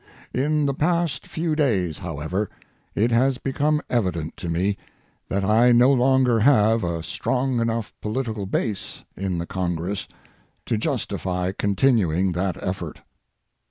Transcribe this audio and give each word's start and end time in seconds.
In 0.33 0.65
the 0.65 0.73
past 0.73 1.27
few 1.27 1.55
days, 1.55 1.99
however, 1.99 2.49
it 2.95 3.11
has 3.11 3.37
become 3.37 3.81
evident 3.87 4.35
to 4.37 4.49
me 4.49 4.75
that 5.29 5.43
I 5.45 5.71
no 5.71 5.93
longer 5.93 6.39
have 6.39 6.83
a 6.83 7.03
strong 7.03 7.59
enough 7.59 7.93
political 8.01 8.47
base 8.47 9.03
in 9.15 9.37
the 9.37 9.45
Congress 9.45 10.07
to 10.65 10.75
justify 10.75 11.51
continuing 11.51 12.31
that 12.31 12.57
effort. 12.63 13.01